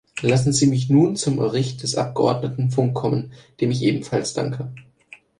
[0.23, 4.73] Lassen Sie mich nun zum Bericht des Abgeordneten Funk kommen, dem ich ebenfalls danke.